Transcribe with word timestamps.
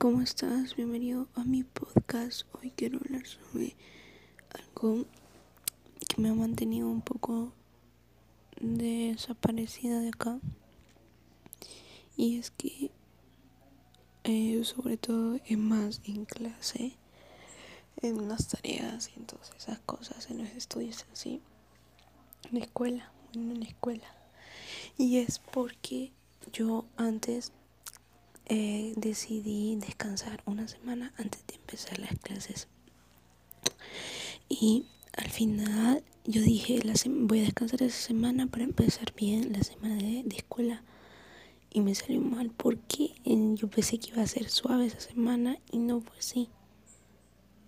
¿cómo 0.00 0.22
estás? 0.22 0.76
Bienvenido 0.76 1.28
a 1.34 1.44
mi 1.44 1.62
podcast. 1.62 2.46
Hoy 2.54 2.72
quiero 2.74 2.96
hablar 3.04 3.26
sobre 3.26 3.76
algo 4.48 5.04
que 6.08 6.22
me 6.22 6.30
ha 6.30 6.34
mantenido 6.34 6.88
un 6.88 7.02
poco 7.02 7.52
desaparecida 8.58 10.00
de 10.00 10.08
acá. 10.08 10.40
Y 12.16 12.38
es 12.38 12.50
que, 12.50 12.90
eh, 14.24 14.64
sobre 14.64 14.96
todo, 14.96 15.38
es 15.44 15.58
más 15.58 16.00
en 16.06 16.24
clase, 16.24 16.96
en 18.00 18.26
las 18.26 18.48
tareas 18.48 19.10
y 19.14 19.18
en 19.18 19.26
todas 19.26 19.52
esas 19.54 19.80
cosas, 19.80 20.30
en 20.30 20.38
los 20.38 20.48
estudios 20.52 21.04
en 21.10 21.16
sí, 21.16 21.42
en 22.50 22.58
la 22.58 22.64
escuela, 22.64 23.12
en 23.34 23.60
la 23.60 23.66
escuela. 23.66 24.14
Y 24.96 25.18
es 25.18 25.40
porque 25.40 26.14
yo 26.54 26.86
antes 26.96 27.52
eh, 28.52 28.94
decidí 28.96 29.76
descansar 29.76 30.42
una 30.44 30.66
semana 30.66 31.14
antes 31.16 31.46
de 31.46 31.54
empezar 31.54 32.00
las 32.00 32.18
clases. 32.18 32.66
Y 34.48 34.86
al 35.16 35.30
final 35.30 36.02
yo 36.24 36.42
dije, 36.42 36.82
la 36.82 36.94
voy 37.06 37.38
a 37.38 37.44
descansar 37.44 37.80
esa 37.84 38.08
semana 38.08 38.48
para 38.48 38.64
empezar 38.64 39.14
bien 39.14 39.52
la 39.52 39.62
semana 39.62 39.94
de, 39.94 40.24
escuela. 40.36 40.82
Y 41.72 41.80
me 41.80 41.94
salió 41.94 42.20
mal 42.20 42.50
porque 42.50 43.14
yo 43.24 43.70
pensé 43.70 44.00
que 44.00 44.10
iba 44.10 44.22
a 44.22 44.26
ser 44.26 44.50
suave 44.50 44.86
esa 44.86 44.98
semana 44.98 45.58
y 45.70 45.78
no 45.78 46.00
fue 46.00 46.18
así. 46.18 46.48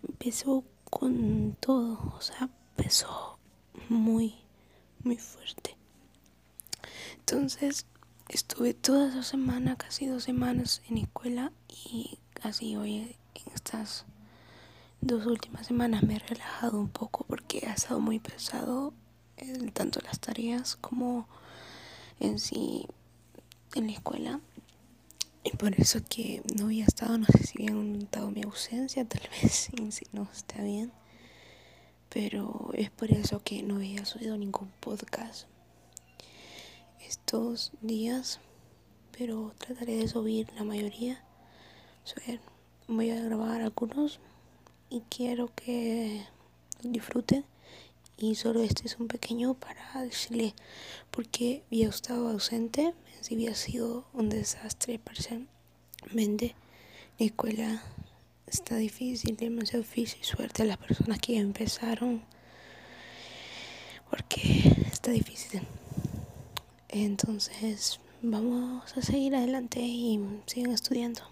Empezó 0.02 0.64
con 0.90 1.56
todo, 1.60 2.12
o 2.16 2.20
sea, 2.20 2.50
empezó 2.76 3.38
muy, 3.88 4.34
muy 5.04 5.16
fuerte. 5.16 5.76
Entonces, 7.20 7.86
Estuve 8.28 8.72
toda 8.72 9.08
esa 9.08 9.22
semana, 9.22 9.76
casi 9.76 10.06
dos 10.06 10.24
semanas 10.24 10.82
en 10.88 10.98
escuela 10.98 11.52
y 11.68 12.18
casi 12.32 12.76
hoy 12.76 13.16
en 13.34 13.52
estas 13.54 14.06
dos 15.00 15.26
últimas 15.26 15.66
semanas 15.66 16.02
me 16.02 16.16
he 16.16 16.18
relajado 16.18 16.80
un 16.80 16.88
poco 16.88 17.24
porque 17.26 17.66
ha 17.66 17.74
estado 17.74 18.00
muy 18.00 18.20
pesado 18.20 18.94
tanto 19.72 20.00
las 20.00 20.20
tareas 20.20 20.76
como 20.76 21.26
en 22.20 22.38
sí 22.38 22.86
en 23.74 23.86
la 23.86 23.92
escuela. 23.92 24.40
Y 25.44 25.50
por 25.56 25.74
eso 25.78 25.98
que 26.08 26.42
no 26.56 26.66
había 26.66 26.84
estado, 26.84 27.18
no 27.18 27.26
sé 27.26 27.44
si 27.44 27.58
habían 27.58 27.98
notado 27.98 28.30
mi 28.30 28.42
ausencia, 28.42 29.04
tal 29.04 29.22
vez, 29.42 29.70
si 29.90 30.04
no 30.12 30.28
está 30.32 30.62
bien. 30.62 30.92
Pero 32.08 32.70
es 32.74 32.90
por 32.90 33.10
eso 33.10 33.42
que 33.42 33.62
no 33.62 33.76
había 33.76 34.04
subido 34.04 34.36
ningún 34.36 34.70
podcast 34.80 35.48
estos 37.06 37.72
días, 37.80 38.40
pero 39.16 39.54
trataré 39.58 39.96
de 39.96 40.08
subir 40.08 40.48
la 40.54 40.64
mayoría. 40.64 41.24
voy 42.88 43.10
a 43.10 43.22
grabar 43.22 43.62
algunos 43.62 44.20
y 44.90 45.02
quiero 45.08 45.50
que 45.54 46.24
disfruten. 46.82 47.44
Y 48.18 48.36
solo 48.36 48.62
este 48.62 48.86
es 48.86 48.98
un 48.98 49.08
pequeño 49.08 49.54
para 49.54 50.02
decirle 50.02 50.54
porque 51.10 51.64
había 51.66 51.88
estado 51.88 52.28
ausente, 52.28 52.94
si 53.20 53.34
había 53.34 53.54
sido 53.54 54.06
un 54.12 54.28
desastre 54.28 54.98
parcialmente. 54.98 56.54
La 57.18 57.26
escuela 57.26 57.82
está 58.46 58.76
difícil, 58.76 59.36
demasiado 59.36 59.82
difícil. 59.82 60.22
Suerte 60.24 60.62
a 60.62 60.66
las 60.66 60.78
personas 60.78 61.18
que 61.18 61.38
empezaron, 61.38 62.22
porque 64.10 64.76
está 64.92 65.10
difícil. 65.10 65.62
Entonces, 66.94 68.00
vamos 68.20 68.94
a 68.98 69.00
seguir 69.00 69.34
adelante 69.34 69.80
y 69.80 70.20
sigan 70.44 70.72
estudiando. 70.72 71.22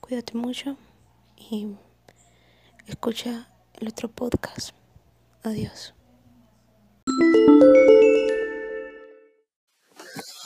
Cuídate 0.00 0.32
mucho 0.32 0.78
y 1.36 1.66
escucha 2.86 3.50
el 3.74 3.88
otro 3.88 4.08
podcast. 4.10 4.70
Adiós. 5.42 5.92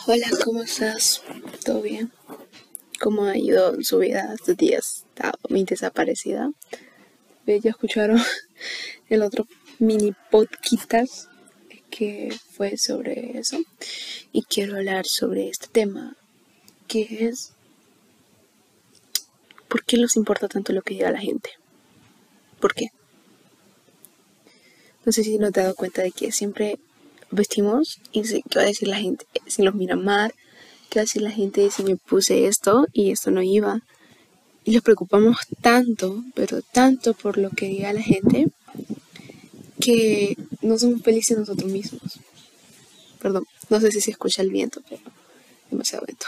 Hola, 0.09 0.27
¿cómo 0.45 0.65
estás? 0.65 1.23
¿Todo 1.65 1.81
bien? 1.81 2.11
¿Cómo 3.01 3.27
ha 3.27 3.39
ido 3.39 3.81
su 3.85 3.99
vida 3.99 4.35
estos 4.35 4.57
días? 4.57 5.07
Está 5.15 5.35
muy 5.49 5.63
desaparecida. 5.63 6.51
Ya 7.47 7.71
escucharon 7.71 8.21
el 9.09 9.23
otro 9.23 9.47
mini 9.79 10.13
podcast 10.33 11.30
que 11.91 12.35
fue 12.53 12.77
sobre 12.77 13.39
eso 13.39 13.59
y 14.33 14.43
quiero 14.45 14.77
hablar 14.77 15.07
sobre 15.07 15.49
este 15.49 15.67
tema 15.69 16.17
que 16.89 17.27
es 17.29 17.53
¿por 19.69 19.85
qué 19.85 19.97
nos 19.97 20.17
importa 20.17 20.49
tanto 20.49 20.73
lo 20.73 20.83
que 20.83 20.95
diga 20.95 21.13
la 21.13 21.21
gente? 21.21 21.51
¿Por 22.61 22.75
qué? 22.75 22.89
No 25.05 25.13
sé 25.13 25.25
si 25.25 25.39
no 25.39 25.51
te 25.53 25.61
has 25.61 25.67
dado 25.67 25.77
cuenta 25.77 26.03
de 26.03 26.13
que 26.13 26.33
siempre 26.33 26.79
vestimos 27.31 28.01
y 28.13 28.23
qué 28.23 28.59
va 28.59 28.63
a 28.63 28.67
decir 28.67 28.89
la 28.89 28.97
gente 28.97 29.27
si 29.47 29.63
nos 29.63 29.75
mira 29.75 29.97
mal, 29.97 30.33
qué 30.89 30.99
va 30.99 31.03
a 31.03 31.05
decir 31.05 31.23
la 31.23 31.31
gente 31.31 31.71
si 31.71 31.85
me 31.85 31.97
puse 31.97 32.47
esto 32.47 32.87
y 32.93 33.11
esto 33.11 33.31
no 33.31 33.43
iba. 33.43 33.83
Y 34.65 34.73
nos 34.73 34.83
preocupamos 34.83 35.39
tanto, 35.63 36.23
pero 36.35 36.61
tanto 36.61 37.15
por 37.15 37.39
lo 37.39 37.51
que 37.51 37.67
diga 37.67 37.93
la 37.93 38.03
gente, 38.03 38.49
que 39.81 40.37
no 40.63 40.79
somos 40.79 41.03
felices 41.03 41.39
nosotros 41.39 41.71
mismos. 41.71 42.21
Perdón, 43.21 43.47
no 43.69 43.81
sé 43.81 43.91
si 43.91 44.01
se 44.01 44.11
escucha 44.11 44.43
el 44.43 44.51
viento, 44.51 44.83
pero 44.89 45.03
demasiado 45.71 46.07
viento. 46.07 46.27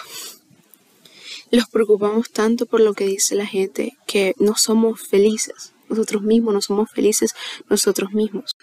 Los 1.50 1.68
preocupamos 1.68 2.30
tanto 2.30 2.66
por 2.66 2.80
lo 2.80 2.94
que 2.94 3.04
dice 3.04 3.34
la 3.34 3.46
gente 3.46 3.92
que 4.06 4.34
no 4.38 4.56
somos 4.56 5.00
felices. 5.00 5.72
Nosotros 5.88 6.22
mismos 6.22 6.54
no 6.54 6.62
somos 6.62 6.90
felices 6.90 7.34
nosotros 7.68 8.12
mismos. 8.12 8.56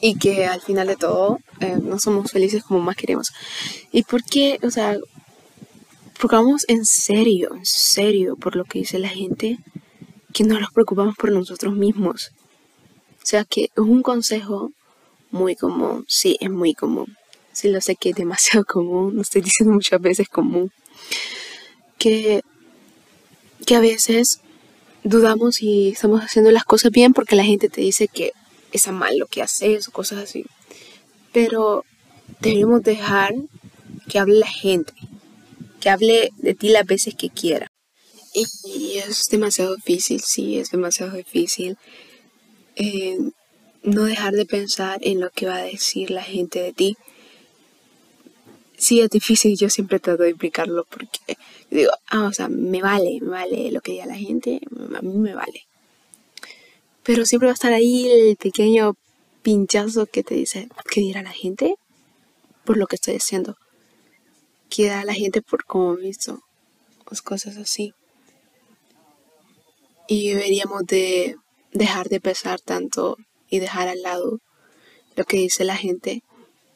Y 0.00 0.16
que 0.16 0.46
al 0.46 0.60
final 0.60 0.86
de 0.86 0.96
todo 0.96 1.40
eh, 1.60 1.76
no 1.82 1.98
somos 1.98 2.30
felices 2.30 2.62
como 2.62 2.80
más 2.80 2.96
queremos. 2.96 3.32
¿Y 3.90 4.04
por 4.04 4.22
qué? 4.22 4.58
O 4.62 4.70
sea, 4.70 4.96
preocupamos 6.14 6.64
en 6.68 6.84
serio, 6.84 7.54
en 7.54 7.66
serio 7.66 8.36
por 8.36 8.54
lo 8.54 8.64
que 8.64 8.78
dice 8.80 8.98
la 8.98 9.08
gente, 9.08 9.58
que 10.32 10.44
no 10.44 10.60
nos 10.60 10.70
preocupamos 10.70 11.16
por 11.16 11.32
nosotros 11.32 11.74
mismos. 11.74 12.32
O 13.22 13.26
sea 13.26 13.44
que 13.44 13.64
es 13.64 13.70
un 13.76 14.02
consejo 14.02 14.72
muy 15.30 15.54
común, 15.56 16.04
sí, 16.08 16.36
es 16.40 16.50
muy 16.50 16.74
común. 16.74 17.16
Sí, 17.52 17.68
lo 17.68 17.80
sé 17.80 17.96
que 17.96 18.10
es 18.10 18.16
demasiado 18.16 18.64
común, 18.68 19.16
lo 19.16 19.22
estoy 19.22 19.42
diciendo 19.42 19.74
muchas 19.74 20.00
veces 20.00 20.28
común. 20.28 20.70
Que, 21.98 22.42
que 23.66 23.76
a 23.76 23.80
veces 23.80 24.40
dudamos 25.04 25.56
si 25.56 25.90
estamos 25.90 26.22
haciendo 26.22 26.50
las 26.50 26.64
cosas 26.64 26.90
bien 26.90 27.12
porque 27.12 27.36
la 27.36 27.44
gente 27.44 27.68
te 27.68 27.80
dice 27.80 28.08
que 28.08 28.32
es 28.72 28.90
mal 28.90 29.18
lo 29.18 29.26
que 29.26 29.42
haces 29.42 29.88
o 29.88 29.92
cosas 29.92 30.18
así. 30.18 30.46
Pero 31.32 31.84
debemos 32.40 32.82
dejar 32.82 33.34
que 34.08 34.18
hable 34.18 34.38
la 34.38 34.46
gente, 34.46 34.92
que 35.80 35.90
hable 35.90 36.30
de 36.38 36.54
ti 36.54 36.70
las 36.70 36.86
veces 36.86 37.14
que 37.14 37.28
quiera. 37.28 37.70
Y 38.32 38.98
es 38.98 39.26
demasiado 39.30 39.74
difícil, 39.74 40.20
sí, 40.20 40.58
es 40.58 40.70
demasiado 40.70 41.16
difícil 41.16 41.76
no 43.82 44.04
dejar 44.04 44.34
de 44.34 44.46
pensar 44.46 45.00
en 45.02 45.20
lo 45.20 45.30
que 45.30 45.46
va 45.46 45.56
a 45.56 45.62
decir 45.62 46.10
la 46.10 46.22
gente 46.22 46.60
de 46.60 46.72
ti. 46.72 46.96
Sí, 48.76 49.00
es 49.00 49.10
difícil, 49.10 49.58
yo 49.58 49.68
siempre 49.68 50.00
trato 50.00 50.22
de 50.22 50.30
explicarlo 50.30 50.84
porque 50.84 51.36
digo, 51.70 51.90
ah, 52.08 52.24
o 52.24 52.32
sea, 52.32 52.48
me 52.48 52.80
vale, 52.80 53.18
me 53.20 53.28
vale 53.28 53.70
lo 53.70 53.80
que 53.80 53.92
diga 53.92 54.06
la 54.06 54.16
gente, 54.16 54.60
a 54.96 55.02
mí 55.02 55.18
me 55.18 55.34
vale. 55.34 55.66
Pero 57.02 57.26
siempre 57.26 57.46
va 57.46 57.52
a 57.52 57.54
estar 57.54 57.72
ahí 57.72 58.08
el 58.08 58.36
pequeño 58.36 58.96
pinchazo 59.42 60.06
que 60.06 60.22
te 60.22 60.34
dice, 60.34 60.68
¿qué 60.90 61.00
dirá 61.00 61.22
la 61.22 61.32
gente? 61.32 61.76
Por 62.64 62.76
lo 62.76 62.86
que 62.86 62.96
estoy 62.96 63.16
haciendo. 63.16 63.56
¿Qué 64.68 64.84
dirá 64.84 65.04
la 65.04 65.14
gente 65.14 65.42
por 65.42 65.64
cómo 65.64 65.94
he 65.94 66.02
visto? 66.02 66.40
Las 67.10 67.22
cosas 67.22 67.56
así. 67.56 67.92
Y 70.06 70.28
deberíamos 70.30 70.86
de 70.86 71.36
dejar 71.72 72.08
de 72.08 72.20
pensar 72.20 72.60
tanto 72.60 73.16
y 73.48 73.58
dejar 73.58 73.88
al 73.88 74.02
lado 74.02 74.38
lo 75.16 75.24
que 75.24 75.38
dice 75.38 75.64
la 75.64 75.76
gente 75.76 76.22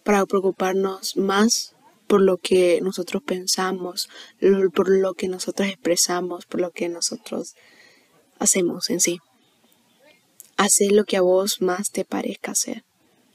para 0.02 0.26
preocuparnos 0.26 1.16
más 1.16 1.74
por 2.06 2.20
lo 2.20 2.36
que 2.36 2.80
nosotros 2.82 3.22
pensamos, 3.22 4.08
por 4.74 4.90
lo 4.90 5.14
que 5.14 5.28
nosotros 5.28 5.68
expresamos, 5.68 6.44
por 6.46 6.60
lo 6.60 6.70
que 6.70 6.88
nosotros 6.88 7.54
hacemos 8.38 8.90
en 8.90 9.00
sí. 9.00 9.18
Hacer 10.56 10.92
lo 10.92 11.04
que 11.04 11.16
a 11.16 11.22
vos 11.22 11.60
más 11.62 11.90
te 11.90 12.04
parezca 12.04 12.52
hacer. 12.52 12.84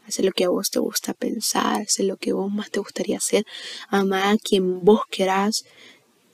Hacer 0.08 0.26
lo 0.26 0.32
que 0.32 0.46
a 0.46 0.50
vos 0.50 0.70
te 0.70 0.80
gusta 0.80 1.14
pensar, 1.14 1.82
hacer 1.82 2.06
lo 2.06 2.18
que 2.18 2.32
a 2.32 2.36
vos 2.36 2.52
más 2.52 2.72
te 2.72 2.80
gustaría 2.80 3.18
hacer, 3.18 3.46
amar 3.90 4.36
a 4.36 4.38
quien 4.38 4.84
vos 4.84 5.02
querás 5.10 5.66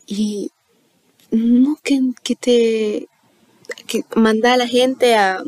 y 0.06 0.51
no 1.31 1.77
que, 1.83 2.00
que 2.24 2.36
te 2.36 3.10
que 3.88 4.04
manda 4.16 4.54
a 4.54 4.58
la 4.58 4.68
gente 4.68 5.16
a, 5.16 5.44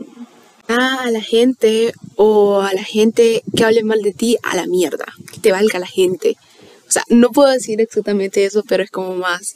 a 0.68 1.12
la 1.12 1.22
gente 1.22 1.94
o 2.16 2.62
a 2.62 2.74
la 2.74 2.84
gente 2.84 3.44
que 3.56 3.64
hable 3.64 3.84
mal 3.84 4.02
de 4.02 4.14
ti 4.14 4.38
a 4.44 4.56
la 4.56 4.68
mierda, 4.68 5.06
que 5.32 5.40
te 5.40 5.52
valga 5.52 5.80
la 5.80 5.88
gente. 5.88 6.38
O 6.88 6.92
sea, 6.92 7.04
no 7.10 7.32
puedo 7.32 7.50
decir 7.50 7.82
exactamente 7.82 8.46
eso, 8.46 8.64
pero 8.68 8.84
es 8.84 8.92
como 8.92 9.16
más, 9.16 9.56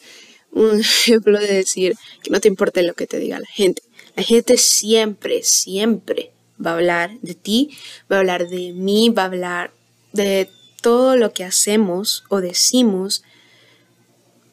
un 0.51 0.79
ejemplo 0.79 1.39
de 1.39 1.53
decir 1.53 1.95
que 2.23 2.29
no 2.29 2.39
te 2.39 2.47
importe 2.47 2.83
lo 2.83 2.93
que 2.93 3.07
te 3.07 3.19
diga 3.19 3.39
la 3.39 3.47
gente. 3.47 3.81
La 4.15 4.23
gente 4.23 4.57
siempre, 4.57 5.43
siempre 5.43 6.31
va 6.63 6.71
a 6.71 6.75
hablar 6.75 7.19
de 7.21 7.33
ti, 7.33 7.75
va 8.11 8.17
a 8.17 8.19
hablar 8.19 8.47
de 8.47 8.73
mí, 8.73 9.09
va 9.09 9.23
a 9.23 9.27
hablar 9.27 9.71
de 10.13 10.49
todo 10.81 11.15
lo 11.15 11.31
que 11.31 11.43
hacemos 11.43 12.23
o 12.29 12.41
decimos, 12.41 13.23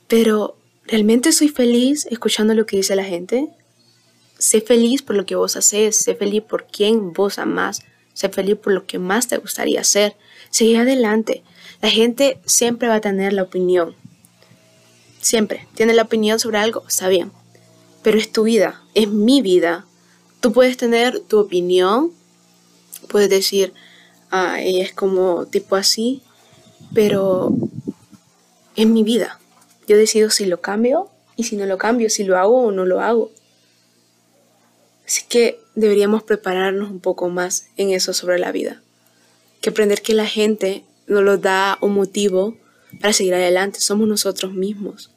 pero 0.06 0.56
¿realmente 0.84 1.32
soy 1.32 1.48
feliz 1.48 2.06
escuchando 2.10 2.54
lo 2.54 2.66
que 2.66 2.76
dice 2.76 2.94
la 2.96 3.04
gente? 3.04 3.48
Sé 4.38 4.60
feliz 4.60 5.02
por 5.02 5.16
lo 5.16 5.26
que 5.26 5.34
vos 5.34 5.56
haces, 5.56 5.96
sé 5.96 6.14
feliz 6.14 6.42
por 6.42 6.66
quien 6.66 7.12
vos 7.12 7.38
amás, 7.38 7.82
sé 8.14 8.28
feliz 8.28 8.56
por 8.56 8.72
lo 8.72 8.86
que 8.86 8.98
más 8.98 9.28
te 9.28 9.36
gustaría 9.36 9.80
hacer. 9.80 10.16
Sigue 10.50 10.78
adelante. 10.78 11.42
La 11.82 11.90
gente 11.90 12.40
siempre 12.46 12.88
va 12.88 12.96
a 12.96 13.00
tener 13.00 13.32
la 13.32 13.42
opinión. 13.42 13.94
Siempre. 15.20 15.66
Tiene 15.74 15.94
la 15.94 16.02
opinión 16.02 16.38
sobre 16.38 16.58
algo, 16.58 16.84
está 16.86 17.08
bien. 17.08 17.32
Pero 18.02 18.16
es 18.16 18.30
tu 18.30 18.44
vida, 18.44 18.82
es 18.94 19.08
mi 19.08 19.42
vida. 19.42 19.84
Tú 20.40 20.52
puedes 20.52 20.76
tener 20.76 21.18
tu 21.20 21.40
opinión, 21.40 22.12
puedes 23.08 23.28
decir, 23.28 23.74
es 24.60 24.92
como 24.92 25.46
tipo 25.46 25.74
así, 25.74 26.22
pero 26.94 27.52
es 28.76 28.86
mi 28.86 29.02
vida. 29.02 29.40
Yo 29.88 29.96
decido 29.96 30.30
si 30.30 30.46
lo 30.46 30.60
cambio 30.60 31.10
y 31.34 31.44
si 31.44 31.56
no 31.56 31.66
lo 31.66 31.76
cambio, 31.76 32.08
si 32.08 32.22
lo 32.22 32.38
hago 32.38 32.62
o 32.66 32.70
no 32.70 32.84
lo 32.84 33.00
hago. 33.00 33.32
Así 35.08 35.24
que 35.26 35.58
deberíamos 35.74 36.22
prepararnos 36.22 36.90
un 36.90 37.00
poco 37.00 37.30
más 37.30 37.70
en 37.78 37.88
eso 37.90 38.12
sobre 38.12 38.38
la 38.38 38.52
vida. 38.52 38.82
Que 39.62 39.70
aprender 39.70 40.02
que 40.02 40.12
la 40.12 40.26
gente 40.26 40.84
nos 41.06 41.22
lo 41.22 41.38
da 41.38 41.78
un 41.80 41.94
motivo 41.94 42.58
para 43.00 43.14
seguir 43.14 43.32
adelante. 43.32 43.80
Somos 43.80 44.06
nosotros 44.06 44.52
mismos. 44.52 45.10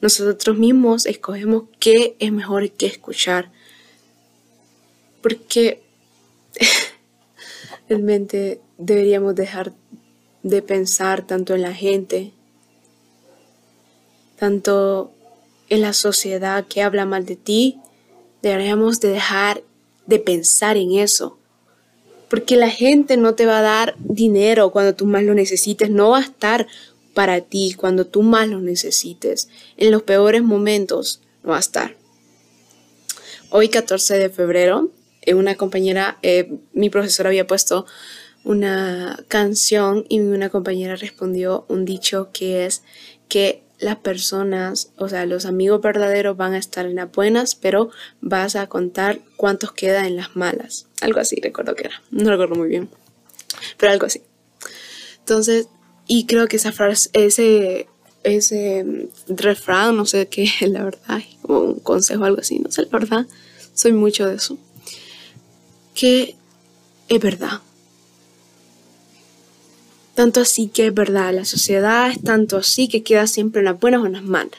Nosotros 0.00 0.58
mismos 0.58 1.06
escogemos 1.06 1.64
qué 1.78 2.16
es 2.18 2.32
mejor 2.32 2.68
que 2.72 2.86
escuchar. 2.86 3.52
Porque 5.22 5.84
realmente 7.88 8.60
deberíamos 8.76 9.36
dejar 9.36 9.72
de 10.42 10.62
pensar 10.62 11.24
tanto 11.24 11.54
en 11.54 11.62
la 11.62 11.74
gente, 11.74 12.32
tanto 14.36 15.12
en 15.68 15.82
la 15.82 15.92
sociedad 15.92 16.66
que 16.66 16.82
habla 16.82 17.06
mal 17.06 17.24
de 17.24 17.36
ti, 17.36 17.80
deberíamos 18.42 19.00
de 19.00 19.10
dejar 19.10 19.62
de 20.06 20.18
pensar 20.18 20.76
en 20.76 20.92
eso. 20.92 21.38
Porque 22.28 22.56
la 22.56 22.70
gente 22.70 23.16
no 23.16 23.34
te 23.34 23.46
va 23.46 23.58
a 23.58 23.62
dar 23.62 23.94
dinero 23.98 24.70
cuando 24.70 24.94
tú 24.94 25.06
más 25.06 25.22
lo 25.22 25.34
necesites, 25.34 25.90
no 25.90 26.10
va 26.10 26.18
a 26.18 26.22
estar 26.22 26.66
para 27.14 27.40
ti 27.40 27.74
cuando 27.76 28.06
tú 28.06 28.22
más 28.22 28.48
lo 28.48 28.60
necesites. 28.60 29.48
En 29.76 29.90
los 29.90 30.02
peores 30.02 30.42
momentos 30.42 31.22
no 31.42 31.50
va 31.50 31.56
a 31.56 31.60
estar. 31.60 31.96
Hoy 33.50 33.70
14 33.70 34.18
de 34.18 34.28
febrero, 34.28 34.90
eh, 35.22 35.34
una 35.34 35.54
compañera, 35.54 36.18
eh, 36.22 36.52
mi 36.74 36.90
profesora 36.90 37.30
había 37.30 37.46
puesto 37.46 37.86
una 38.44 39.24
canción 39.28 40.04
y 40.08 40.20
una 40.20 40.50
compañera 40.50 40.96
respondió 40.96 41.64
un 41.68 41.84
dicho 41.84 42.30
que 42.32 42.66
es 42.66 42.82
que 43.28 43.62
las 43.78 43.96
personas, 43.96 44.90
o 44.96 45.08
sea, 45.08 45.26
los 45.26 45.46
amigos 45.46 45.80
verdaderos 45.80 46.36
van 46.36 46.54
a 46.54 46.58
estar 46.58 46.86
en 46.86 46.96
las 46.96 47.10
buenas, 47.12 47.54
pero 47.54 47.90
vas 48.20 48.56
a 48.56 48.66
contar 48.66 49.20
cuántos 49.36 49.72
quedan 49.72 50.06
en 50.06 50.16
las 50.16 50.36
malas. 50.36 50.86
Algo 51.00 51.20
así, 51.20 51.40
recuerdo 51.40 51.74
que 51.74 51.84
era. 51.86 52.02
No 52.10 52.30
recuerdo 52.30 52.56
muy 52.56 52.68
bien, 52.68 52.88
pero 53.76 53.92
algo 53.92 54.06
así. 54.06 54.22
Entonces, 55.20 55.68
y 56.06 56.26
creo 56.26 56.48
que 56.48 56.56
esa 56.56 56.72
frase, 56.72 57.10
ese, 57.12 57.88
ese 58.24 58.84
mm, 58.84 59.36
refrán, 59.36 59.96
no 59.96 60.06
sé 60.06 60.26
qué 60.26 60.50
la 60.68 60.84
verdad, 60.84 61.20
como 61.42 61.60
un 61.60 61.80
consejo, 61.80 62.24
algo 62.24 62.40
así, 62.40 62.58
no 62.58 62.70
sé 62.70 62.82
la 62.82 62.98
verdad, 62.98 63.26
soy 63.74 63.92
mucho 63.92 64.26
de 64.26 64.36
eso. 64.36 64.58
Que 65.94 66.34
es 67.08 67.20
verdad. 67.20 67.60
Tanto 70.18 70.40
así 70.40 70.66
que 70.66 70.88
es 70.88 70.94
verdad, 70.94 71.32
la 71.32 71.44
sociedad 71.44 72.10
es 72.10 72.20
tanto 72.20 72.56
así 72.56 72.88
que 72.88 73.04
queda 73.04 73.28
siempre 73.28 73.60
en 73.60 73.66
las 73.66 73.78
buenas 73.78 74.02
o 74.02 74.06
en 74.06 74.14
las 74.14 74.24
malas. 74.24 74.58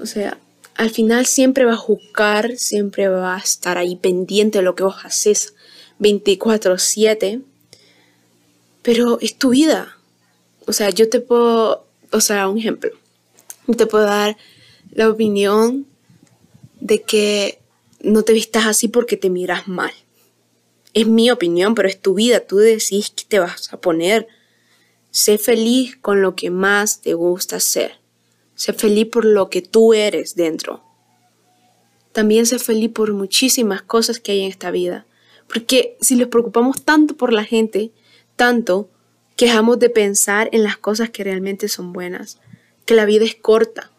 O 0.00 0.06
sea, 0.06 0.38
al 0.74 0.90
final 0.90 1.24
siempre 1.24 1.64
va 1.64 1.74
a 1.74 1.76
juzgar, 1.76 2.58
siempre 2.58 3.06
va 3.06 3.36
a 3.36 3.38
estar 3.38 3.78
ahí 3.78 3.94
pendiente 3.94 4.58
de 4.58 4.64
lo 4.64 4.74
que 4.74 4.82
vos 4.82 4.96
haces 5.04 5.54
24/7, 6.00 7.42
pero 8.82 9.20
es 9.20 9.38
tu 9.38 9.50
vida. 9.50 9.96
O 10.66 10.72
sea, 10.72 10.90
yo 10.90 11.08
te 11.08 11.20
puedo, 11.20 11.86
o 12.10 12.20
sea, 12.20 12.48
un 12.48 12.58
ejemplo, 12.58 12.90
te 13.76 13.86
puedo 13.86 14.02
dar 14.02 14.36
la 14.90 15.08
opinión 15.08 15.86
de 16.80 17.02
que 17.02 17.60
no 18.00 18.24
te 18.24 18.32
vistas 18.32 18.66
así 18.66 18.88
porque 18.88 19.16
te 19.16 19.30
miras 19.30 19.68
mal 19.68 19.92
es 20.94 21.06
mi 21.06 21.30
opinión, 21.30 21.74
pero 21.74 21.88
es 21.88 22.00
tu 22.00 22.14
vida, 22.14 22.40
tú 22.40 22.58
decís 22.58 23.12
qué 23.14 23.24
te 23.26 23.38
vas 23.38 23.72
a 23.72 23.80
poner. 23.80 24.28
Sé 25.10 25.38
feliz 25.38 25.96
con 25.96 26.22
lo 26.22 26.34
que 26.34 26.50
más 26.50 27.00
te 27.00 27.14
gusta 27.14 27.56
hacer. 27.56 27.98
Sé 28.54 28.72
feliz 28.72 29.06
por 29.06 29.24
lo 29.24 29.50
que 29.50 29.62
tú 29.62 29.94
eres 29.94 30.34
dentro. 30.34 30.82
También 32.12 32.46
sé 32.46 32.58
feliz 32.58 32.90
por 32.90 33.12
muchísimas 33.12 33.82
cosas 33.82 34.20
que 34.20 34.32
hay 34.32 34.40
en 34.42 34.50
esta 34.50 34.70
vida. 34.70 35.06
Porque 35.48 35.96
si 36.00 36.16
nos 36.16 36.28
preocupamos 36.28 36.82
tanto 36.82 37.16
por 37.16 37.32
la 37.32 37.44
gente, 37.44 37.90
tanto, 38.36 38.88
quejamos 39.36 39.78
de 39.78 39.90
pensar 39.90 40.48
en 40.52 40.62
las 40.62 40.76
cosas 40.76 41.10
que 41.10 41.24
realmente 41.24 41.68
son 41.68 41.92
buenas. 41.92 42.38
Que 42.84 42.94
la 42.94 43.06
vida 43.06 43.24
es 43.24 43.34
corta, 43.34 43.90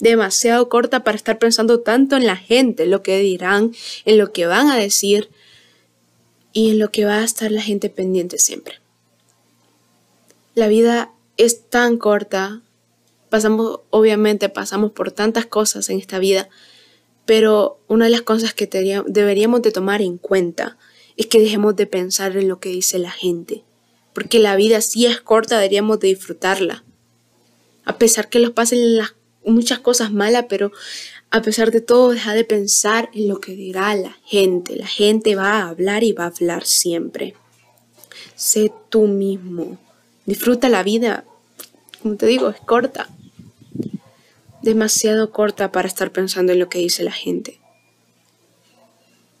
demasiado 0.00 0.68
corta 0.68 1.04
para 1.04 1.16
estar 1.16 1.38
pensando 1.38 1.80
tanto 1.80 2.16
en 2.16 2.26
la 2.26 2.36
gente, 2.36 2.86
lo 2.86 3.02
que 3.02 3.18
dirán, 3.20 3.72
en 4.04 4.18
lo 4.18 4.32
que 4.32 4.46
van 4.46 4.68
a 4.70 4.76
decir, 4.76 5.30
y 6.52 6.70
en 6.70 6.78
lo 6.78 6.90
que 6.90 7.04
va 7.04 7.18
a 7.18 7.24
estar 7.24 7.50
la 7.50 7.62
gente 7.62 7.90
pendiente 7.90 8.38
siempre. 8.38 8.80
La 10.54 10.68
vida 10.68 11.12
es 11.36 11.68
tan 11.68 11.96
corta, 11.96 12.62
pasamos, 13.28 13.80
obviamente 13.90 14.48
pasamos 14.48 14.92
por 14.92 15.12
tantas 15.12 15.46
cosas 15.46 15.88
en 15.90 15.98
esta 15.98 16.18
vida, 16.18 16.48
pero 17.24 17.78
una 17.86 18.06
de 18.06 18.10
las 18.10 18.22
cosas 18.22 18.54
que 18.54 18.66
deberíamos 19.06 19.62
de 19.62 19.72
tomar 19.72 20.02
en 20.02 20.18
cuenta 20.18 20.76
es 21.16 21.26
que 21.26 21.40
dejemos 21.40 21.76
de 21.76 21.86
pensar 21.86 22.36
en 22.36 22.48
lo 22.48 22.58
que 22.60 22.70
dice 22.70 22.98
la 22.98 23.10
gente, 23.10 23.62
porque 24.12 24.38
la 24.38 24.56
vida 24.56 24.80
sí 24.80 25.06
es 25.06 25.20
corta, 25.20 25.56
deberíamos 25.56 26.00
de 26.00 26.08
disfrutarla. 26.08 26.84
A 27.84 27.98
pesar 27.98 28.28
que 28.28 28.40
los 28.40 28.50
pasen 28.50 28.96
las, 28.96 29.14
muchas 29.44 29.78
cosas 29.78 30.12
malas, 30.12 30.46
pero 30.48 30.72
a 31.30 31.42
pesar 31.42 31.70
de 31.70 31.80
todo, 31.80 32.10
deja 32.10 32.34
de 32.34 32.44
pensar 32.44 33.08
en 33.14 33.28
lo 33.28 33.40
que 33.40 33.52
dirá 33.52 33.94
la 33.94 34.16
gente. 34.24 34.74
La 34.76 34.88
gente 34.88 35.36
va 35.36 35.58
a 35.58 35.68
hablar 35.68 36.02
y 36.02 36.12
va 36.12 36.24
a 36.24 36.28
hablar 36.28 36.66
siempre. 36.66 37.34
Sé 38.34 38.72
tú 38.88 39.06
mismo. 39.06 39.78
Disfruta 40.26 40.68
la 40.68 40.82
vida. 40.82 41.24
Como 42.02 42.16
te 42.16 42.26
digo, 42.26 42.50
es 42.50 42.60
corta. 42.60 43.08
Demasiado 44.62 45.30
corta 45.30 45.70
para 45.70 45.86
estar 45.86 46.10
pensando 46.10 46.52
en 46.52 46.58
lo 46.58 46.68
que 46.68 46.80
dice 46.80 47.04
la 47.04 47.12
gente. 47.12 47.60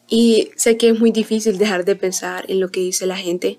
Y 0.08 0.50
sé 0.56 0.76
que 0.76 0.90
es 0.90 0.98
muy 0.98 1.10
difícil 1.10 1.58
dejar 1.58 1.84
de 1.84 1.96
pensar 1.96 2.44
en 2.48 2.60
lo 2.60 2.70
que 2.70 2.80
dice 2.80 3.06
la 3.06 3.16
gente, 3.16 3.58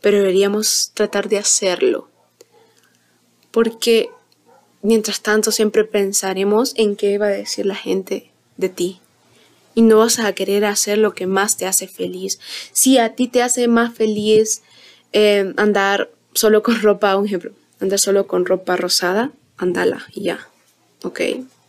pero 0.00 0.18
deberíamos 0.18 0.90
tratar 0.94 1.28
de 1.28 1.38
hacerlo. 1.38 2.08
Porque 3.50 4.10
Mientras 4.82 5.20
tanto, 5.20 5.52
siempre 5.52 5.84
pensaremos 5.84 6.72
en 6.76 6.96
qué 6.96 7.18
va 7.18 7.26
a 7.26 7.30
decir 7.30 7.66
la 7.66 7.74
gente 7.74 8.30
de 8.56 8.68
ti. 8.68 9.00
Y 9.74 9.82
no 9.82 9.98
vas 9.98 10.18
a 10.18 10.32
querer 10.32 10.64
hacer 10.64 10.98
lo 10.98 11.14
que 11.14 11.26
más 11.26 11.56
te 11.56 11.66
hace 11.66 11.86
feliz. 11.86 12.40
Si 12.72 12.98
a 12.98 13.14
ti 13.14 13.28
te 13.28 13.42
hace 13.42 13.68
más 13.68 13.94
feliz 13.94 14.62
eh, 15.12 15.52
andar 15.56 16.10
solo 16.34 16.62
con 16.62 16.80
ropa, 16.82 17.16
un 17.16 17.26
ejemplo, 17.26 17.52
andar 17.80 17.98
solo 17.98 18.26
con 18.26 18.46
ropa 18.46 18.76
rosada, 18.76 19.32
andala 19.56 20.06
y 20.12 20.24
ya. 20.24 20.48
¿Ok? 21.02 21.20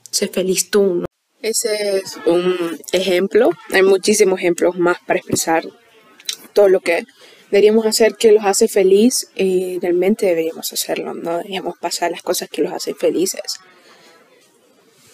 Sé 0.10 0.28
feliz 0.28 0.70
tú, 0.70 0.96
¿no? 0.96 1.06
Ese 1.42 1.98
es 1.98 2.18
un 2.26 2.80
ejemplo. 2.92 3.50
Hay 3.72 3.82
muchísimos 3.82 4.40
ejemplos 4.40 4.78
más 4.78 4.98
para 5.06 5.20
expresar 5.20 5.66
todo 6.54 6.70
lo 6.70 6.82
que 6.82 7.06
deberíamos 7.52 7.86
hacer 7.86 8.16
que 8.16 8.32
los 8.32 8.46
hace 8.46 8.68
feliz 8.68 9.30
y 9.36 9.78
realmente 9.80 10.26
deberíamos 10.26 10.72
hacerlo, 10.72 11.14
no 11.14 11.38
deberíamos 11.38 11.78
pasar 11.78 12.12
las 12.12 12.22
cosas 12.22 12.50
que 12.50 12.62
los 12.62 12.72
hacen 12.72 12.96
felices. 12.96 13.60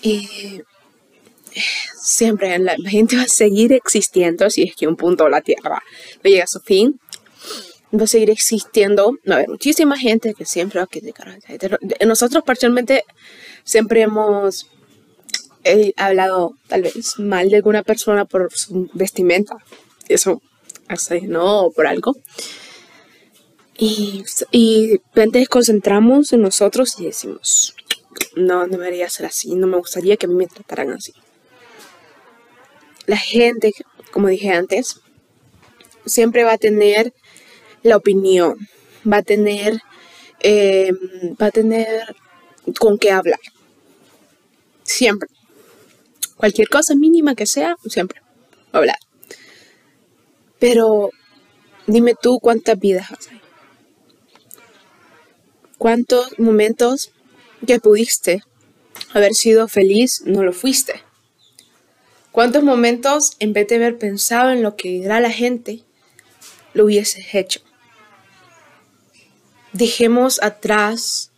Y 0.01 0.61
siempre 1.99 2.57
la, 2.59 2.75
gente 2.87 3.17
va 3.17 3.23
a 3.23 3.27
seguir 3.27 3.73
existiendo 3.73 4.49
si 4.51 4.63
es 4.63 4.75
que 4.75 4.87
un 4.87 4.95
punto 4.95 5.27
la 5.27 5.41
Tierra 5.41 5.81
no 6.23 6.29
llega 6.29 6.43
a 6.43 6.47
su 6.47 6.59
fin. 6.59 6.99
Va 7.97 8.03
a 8.03 8.07
seguir 8.07 8.29
existiendo, 8.29 9.13
va 9.27 9.35
a 9.35 9.37
haber 9.37 9.49
muchísima 9.49 9.97
gente 9.97 10.33
que 10.33 10.45
siempre 10.45 10.79
va 10.79 10.83
a 10.83 10.87
criticar. 10.87 11.39
Nosotros 12.05 12.43
parcialmente 12.43 13.03
siempre 13.63 14.01
hemos 14.01 14.69
hablado 15.95 16.53
tal 16.67 16.83
vez 16.83 17.17
mal 17.17 17.49
de 17.49 17.55
alguna 17.55 17.83
persona 17.83 18.25
por 18.25 18.53
su 18.53 18.89
vestimenta. 18.93 19.55
Eso 20.09 20.41
así, 20.87 21.21
¿no? 21.21 21.65
O 21.65 21.71
por 21.71 21.87
algo. 21.87 22.15
Y, 23.77 24.23
y 24.51 24.99
nos 25.15 25.49
concentramos 25.49 26.33
en 26.33 26.41
nosotros 26.41 26.99
y 26.99 27.05
decimos, 27.05 27.75
no, 28.35 28.65
no 28.65 28.77
debería 28.77 29.09
ser 29.09 29.27
así, 29.27 29.55
no 29.55 29.67
me 29.67 29.77
gustaría 29.77 30.17
que 30.17 30.25
a 30.25 30.29
mí 30.29 30.35
me 30.35 30.47
trataran 30.47 30.91
así. 30.91 31.13
La 33.05 33.17
gente, 33.17 33.71
como 34.11 34.27
dije 34.27 34.49
antes, 34.49 34.99
siempre 36.05 36.43
va 36.43 36.53
a 36.53 36.57
tener 36.57 37.13
la 37.83 37.97
opinión, 37.97 38.57
va 39.11 39.17
a 39.17 39.23
tener, 39.23 39.79
eh, 40.41 40.91
va 41.41 41.47
a 41.47 41.51
tener 41.51 42.15
con 42.79 42.97
qué 42.97 43.11
hablar. 43.11 43.39
Siempre. 44.83 45.29
Cualquier 46.35 46.67
cosa 46.69 46.95
mínima 46.95 47.35
que 47.35 47.45
sea, 47.45 47.75
siempre 47.87 48.21
hablar. 48.71 48.97
Pero 50.59 51.11
dime 51.85 52.15
tú 52.19 52.39
cuántas 52.39 52.79
vidas 52.79 53.09
hay. 53.29 53.41
¿Cuántos 55.77 56.39
momentos 56.39 57.11
que 57.65 57.79
pudiste 57.79 58.41
haber 59.13 59.33
sido 59.33 59.67
feliz 59.67 60.23
no 60.25 60.43
lo 60.43 60.53
fuiste? 60.53 61.01
¿Cuántos 62.31 62.63
momentos 62.63 63.35
en 63.39 63.53
vez 63.53 63.67
de 63.67 63.75
haber 63.75 63.97
pensado 63.97 64.51
en 64.51 64.63
lo 64.63 64.75
que 64.75 64.89
dirá 64.89 65.19
la 65.19 65.31
gente, 65.31 65.83
lo 66.73 66.85
hubieses 66.85 67.33
hecho? 67.33 67.61
Dejemos 69.73 70.41
atrás 70.41 71.31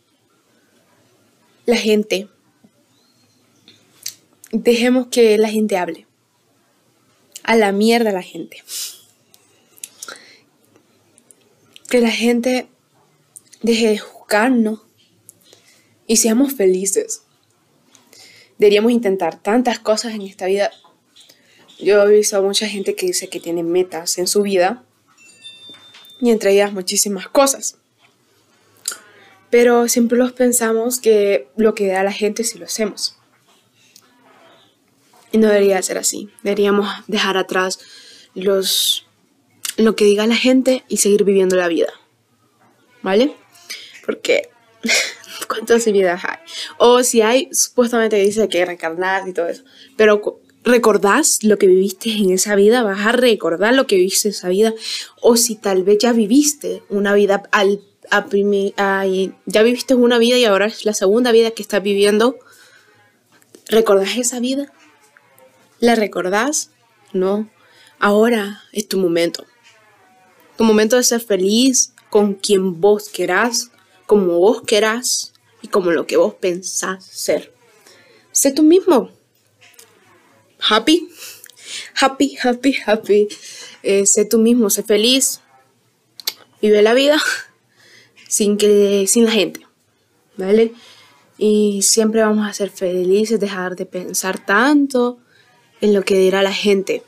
la 1.65 1.77
gente. 1.77 2.27
Dejemos 4.51 5.07
que 5.07 5.38
la 5.38 5.49
gente 5.49 5.77
hable. 5.77 6.07
A 7.43 7.55
la 7.55 7.71
mierda 7.71 8.11
la 8.11 8.21
gente. 8.21 8.63
Que 11.89 12.01
la 12.01 12.12
gente 12.12 12.67
deje 13.62 13.88
de 13.88 13.98
juzgarnos 13.98 14.81
y 16.08 16.17
seamos 16.17 16.53
felices. 16.53 17.24
Deberíamos 18.58 18.91
intentar 18.91 19.41
tantas 19.41 19.79
cosas 19.79 20.13
en 20.13 20.22
esta 20.22 20.46
vida. 20.46 20.72
Yo 21.79 22.03
he 22.03 22.17
visto 22.17 22.38
a 22.38 22.41
mucha 22.41 22.67
gente 22.67 22.96
que 22.96 23.08
dice 23.08 23.29
que 23.29 23.39
tiene 23.39 23.63
metas 23.63 24.17
en 24.17 24.27
su 24.27 24.41
vida 24.41 24.84
y 26.19 26.31
entre 26.31 26.51
ellas 26.51 26.74
muchísimas 26.74 27.27
cosas. 27.27 27.77
Pero 29.50 29.88
siempre 29.88 30.17
los 30.17 30.34
pensamos 30.34 31.00
que 31.00 31.48
lo 31.55 31.74
que 31.74 31.88
da 31.88 32.03
la 32.03 32.12
gente 32.12 32.43
si 32.43 32.60
lo 32.60 32.65
hacemos. 32.65 33.17
Y 35.31 35.38
no 35.38 35.48
debería 35.48 35.81
ser 35.81 35.98
así. 35.98 36.29
Deberíamos 36.43 36.88
dejar 37.08 37.38
atrás 37.38 37.79
los, 38.34 39.08
lo 39.79 39.95
que 39.95 40.05
diga 40.05 40.27
la 40.27 40.36
gente 40.36 40.83
y 40.88 40.98
seguir 40.98 41.24
viviendo 41.24 41.55
la 41.55 41.67
vida. 41.67 41.91
¿Vale? 43.01 43.33
Porque 44.05 44.50
¿cuántas 45.48 45.86
vidas 45.86 46.24
hay? 46.25 46.38
O 46.77 47.01
si 47.03 47.21
hay, 47.21 47.50
supuestamente 47.51 48.17
dice 48.17 48.50
que 48.50 48.65
reencarnar 48.65 49.27
y 49.27 49.33
todo 49.33 49.48
eso. 49.48 49.63
Pero 49.95 50.41
recordás 50.63 51.43
lo 51.43 51.57
que 51.57 51.67
viviste 51.67 52.12
en 52.12 52.31
esa 52.31 52.55
vida, 52.55 52.83
vas 52.83 53.05
a 53.05 53.13
recordar 53.13 53.74
lo 53.74 53.88
que 53.88 53.95
viviste 53.95 54.27
en 54.27 54.33
esa 54.33 54.50
vida. 54.50 54.74
O 55.21 55.38
si 55.38 55.55
tal 55.55 55.83
vez 55.83 55.98
ya 56.00 56.12
viviste 56.12 56.83
una 56.89 57.13
vida 57.13 57.43
al 57.51 57.81
ya 59.45 59.62
viviste 59.62 59.93
una 59.93 60.17
vida 60.17 60.36
y 60.38 60.45
ahora 60.45 60.65
es 60.65 60.83
la 60.83 60.93
segunda 60.93 61.31
vida 61.31 61.51
que 61.51 61.62
estás 61.62 61.83
viviendo. 61.83 62.38
¿Recordás 63.67 64.17
esa 64.17 64.39
vida? 64.39 64.74
¿La 65.79 65.93
recordás? 65.93 66.71
No. 67.13 67.48
Ahora 68.00 68.63
es 68.71 68.88
tu 68.88 68.98
momento. 68.98 69.45
Tu 70.59 70.65
momento 70.65 70.97
de 70.97 71.03
ser 71.03 71.21
feliz 71.21 71.93
con 72.09 72.33
quien 72.33 72.81
vos 72.81 73.07
querás, 73.07 73.71
como 74.05 74.39
vos 74.39 74.61
querás 74.61 75.31
y 75.61 75.69
como 75.69 75.91
lo 75.91 76.05
que 76.05 76.17
vos 76.17 76.33
pensás 76.33 77.05
ser. 77.05 77.53
Sé 78.33 78.51
tú 78.51 78.63
mismo. 78.63 79.09
Happy. 80.59 81.07
Happy, 81.95 82.37
happy, 82.43 82.75
happy. 82.85 83.29
Eh, 83.83 84.03
sé 84.05 84.25
tú 84.25 84.37
mismo, 84.37 84.69
sé 84.69 84.83
feliz. 84.83 85.39
Vive 86.61 86.81
la 86.81 86.93
vida 86.93 87.21
sin, 88.27 88.57
que, 88.57 89.05
sin 89.07 89.23
la 89.23 89.31
gente, 89.31 89.65
¿vale? 90.35 90.73
Y 91.37 91.83
siempre 91.83 92.21
vamos 92.21 92.45
a 92.45 92.51
ser 92.51 92.69
felices, 92.69 93.39
dejar 93.39 93.77
de 93.77 93.85
pensar 93.85 94.45
tanto 94.45 95.19
en 95.79 95.93
lo 95.93 96.03
que 96.03 96.19
dirá 96.19 96.43
la 96.43 96.51
gente. 96.51 97.01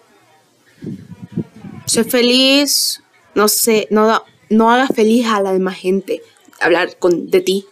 Sé 1.85 2.05
feliz, 2.05 3.03
no 3.41 3.47
sé, 3.47 3.87
no, 3.89 4.23
no 4.49 4.69
hagas 4.69 4.91
feliz 4.95 5.25
a 5.25 5.41
la 5.41 5.51
demás 5.51 5.75
gente, 5.75 6.21
hablar 6.59 6.95
con, 6.99 7.31
de 7.31 7.41
ti. 7.41 7.65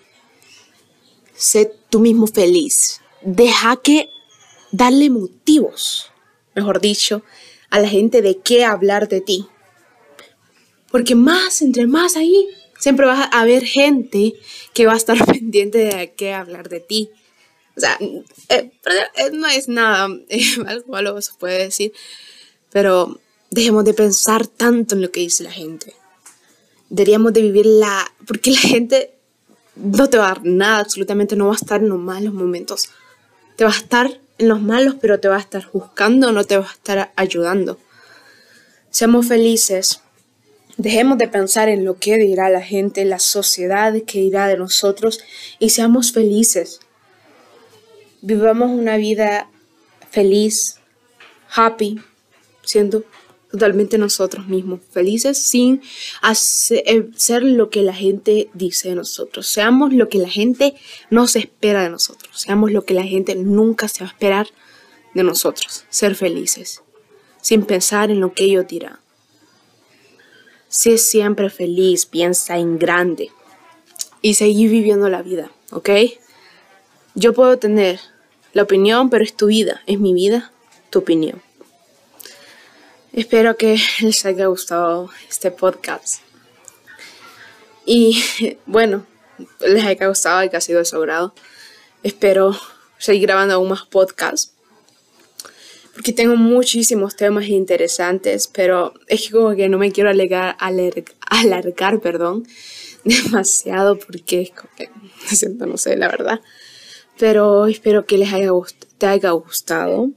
Sé 1.35 1.71
tú 1.91 1.99
mismo 1.99 2.25
feliz. 2.25 3.01
Deja 3.21 3.77
que 3.77 4.09
darle 4.71 5.11
motivos, 5.11 6.11
mejor 6.55 6.81
dicho, 6.81 7.21
a 7.69 7.79
la 7.79 7.88
gente 7.88 8.23
de 8.23 8.39
qué 8.39 8.65
hablar 8.65 9.09
de 9.09 9.21
ti. 9.21 9.45
Porque 10.89 11.13
más, 11.13 11.61
entre 11.61 11.85
más 11.85 12.15
ahí, 12.15 12.47
Siempre 12.79 13.05
vas 13.05 13.19
a 13.19 13.41
haber 13.41 13.65
gente 13.65 14.33
que 14.73 14.85
va 14.85 14.93
a 14.93 14.97
estar 14.97 15.17
pendiente 15.25 15.79
de 15.79 16.13
qué 16.15 16.33
hablar 16.33 16.69
de 16.69 16.79
ti. 16.79 17.11
O 17.75 17.81
sea, 17.81 17.97
eh, 18.47 18.71
eh, 19.17 19.29
no 19.33 19.47
es 19.47 19.67
nada 19.67 20.07
eh, 20.29 20.41
algo 20.67 20.91
malo 20.91 21.21
se 21.21 21.33
puede 21.33 21.65
decir, 21.65 21.93
pero 22.71 23.19
dejemos 23.51 23.86
de 23.86 23.94
pensar 23.94 24.48
tanto 24.48 24.96
en 24.96 25.01
lo 25.01 25.12
que 25.12 25.22
dice 25.22 25.44
la 25.44 25.51
gente. 25.51 25.96
Deberíamos 26.89 27.34
de 27.34 27.41
vivir 27.41 27.65
la... 27.65 28.12
Porque 28.27 28.51
la 28.51 28.60
gente 28.60 29.13
no 29.75 30.10
te 30.10 30.18
va 30.18 30.25
a 30.25 30.34
dar 30.36 30.46
nada, 30.46 30.79
absolutamente 30.79 31.36
no 31.36 31.48
va 31.48 31.53
a 31.53 31.58
estar 31.58 31.82
en 31.82 31.89
los 31.89 32.00
malos 32.00 32.34
momentos. 32.34 32.89
Te 33.56 33.63
va 33.63 33.72
a 33.72 33.77
estar 33.77 34.20
en 34.38 34.48
los 34.48 34.62
malos, 34.62 34.96
pero 35.00 35.20
te 35.20 35.27
va 35.27 35.38
a 35.38 35.41
estar 35.41 35.70
buscando, 35.72 36.32
no 36.32 36.44
te 36.44 36.58
va 36.58 36.65
a 36.65 36.74
estar 36.74 37.12
ayudando. 37.15 37.77
Seamos 38.89 39.27
felices, 39.27 40.01
Dejemos 40.79 41.18
de 41.18 41.27
pensar 41.27 41.68
en 41.68 41.84
lo 41.84 42.00
que 42.00 42.15
dirá 42.15 42.50
la 42.50 42.62
gente, 42.62 43.03
la 43.03 43.20
sociedad 43.20 43.94
que 44.08 44.20
dirá 44.20 44.48
de 44.48 44.56
nosotros 44.56 45.20
y 45.60 45.72
seamos 45.72 46.13
felices. 46.13 46.79
Vivamos 48.22 48.70
una 48.70 48.96
vida 48.96 49.50
feliz, 50.10 50.77
happy, 51.53 52.01
siendo 52.63 53.03
totalmente 53.51 53.98
nosotros 53.98 54.48
mismos, 54.48 54.79
felices 54.91 55.38
sin 55.38 55.82
hacer, 56.22 56.84
eh, 56.86 57.10
ser 57.15 57.44
lo 57.44 57.70
que 57.70 57.82
la 57.82 57.94
gente 57.94 58.50
dice 58.53 58.89
de 58.89 58.96
nosotros. 58.96 59.48
Seamos 59.48 59.94
lo 59.94 60.08
que 60.08 60.20
la 60.20 60.29
gente 60.29 60.75
no 61.10 61.27
se 61.27 61.39
espera 61.39 61.84
de 61.84 61.89
nosotros. 61.89 62.39
Seamos 62.39 62.72
lo 62.72 62.86
que 62.86 62.94
la 62.94 63.03
gente 63.03 63.36
nunca 63.36 63.88
se 63.88 64.03
va 64.03 64.10
a 64.10 64.13
esperar 64.13 64.48
de 65.13 65.24
nosotros. 65.24 65.86
Ser 65.89 66.15
felices, 66.15 66.84
sin 67.41 67.63
pensar 67.63 68.12
en 68.12 68.20
lo 68.20 68.34
que 68.34 68.46
ellos 68.46 68.68
dirán. 68.68 69.00
Sé 70.68 71.00
siempre 71.00 71.50
feliz, 71.50 72.06
piensa 72.06 72.58
en 72.58 72.77
grande 72.77 73.32
y 74.22 74.36
seguir 74.36 74.70
viviendo 74.70 75.10
la 75.10 75.24
vida, 75.24 75.51
¿ok? 75.72 75.89
Yo 77.15 77.34
puedo 77.34 77.58
tener 77.58 78.00
la 78.53 78.63
opinión, 78.63 79.10
pero 79.10 79.24
es 79.24 79.36
tu 79.36 79.48
vida, 79.48 79.82
es 79.88 80.00
mi 80.00 80.13
vida, 80.13 80.51
tu 80.91 81.00
opinión. 81.00 81.41
Espero 83.13 83.58
que 83.58 83.78
les 84.01 84.25
haya 84.25 84.48
gustado 84.48 85.10
este 85.30 85.51
podcast. 85.51 86.22
Y 87.86 88.24
bueno, 88.66 89.06
les 89.60 89.84
haya 89.84 90.08
gustado 90.08 90.44
y 90.44 90.50
que 90.50 90.58
ha 90.58 90.62
sido 90.62 90.80
de 90.80 90.86
su. 90.86 91.34
Espero 92.04 92.58
seguir 92.98 93.24
grabando 93.24 93.56
aún 93.56 93.70
más 93.70 93.86
podcasts 93.86 94.54
porque 96.00 96.13
tengo 96.13 96.38
muchísimos 96.38 97.18
temas 97.18 97.48
interesantes, 97.50 98.48
pero 98.48 98.94
es 99.08 99.24
que 99.24 99.32
como 99.32 99.54
que 99.54 99.68
no 99.68 99.78
me 99.78 99.92
quiero 99.92 100.10
alargar, 100.10 100.56
alargar 101.28 102.00
perdón, 102.00 102.48
demasiado 103.04 104.00
porque 104.00 104.44
es 104.44 104.51
como 104.51 104.70
que 104.78 104.89
me 105.30 105.36
siento, 105.36 105.66
no 105.66 105.75
sé, 105.75 105.98
la 105.98 106.08
verdad. 106.08 106.39
Pero 107.18 107.68
espero 107.68 108.06
que 108.06 108.18
les 108.18 108.32
haya, 108.32 108.51
te 108.98 109.08
haya 109.08 109.32
gustado, 109.32 110.10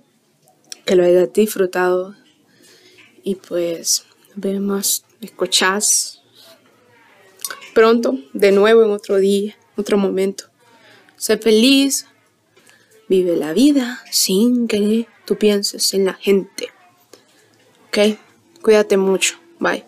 que 0.85 0.95
lo 0.95 1.05
hayas 1.05 1.33
disfrutado 1.33 2.15
y 3.23 3.37
pues 3.37 4.05
vemos, 4.35 5.05
escuchás 5.21 6.23
pronto, 7.75 8.19
de 8.33 8.53
nuevo 8.53 8.83
en 8.83 8.91
otro 8.91 9.17
día, 9.17 9.57
otro 9.77 9.97
momento. 9.97 10.45
Sé 11.17 11.39
feliz, 11.39 12.07
vive 13.09 13.37
la 13.37 13.53
vida 13.53 14.03
sin 14.11 14.69
que 14.69 15.07
tú 15.25 15.37
pienses 15.37 15.95
en 15.95 16.05
la 16.07 16.15
gente. 16.15 16.69
¿Ok? 17.89 18.19
Cuídate 18.61 18.97
mucho. 18.97 19.39
Bye. 19.59 19.85